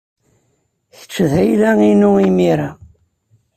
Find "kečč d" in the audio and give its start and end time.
0.97-1.31